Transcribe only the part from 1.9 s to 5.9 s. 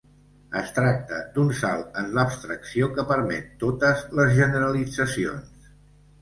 en l'abstracció que permet totes les generalitzacions.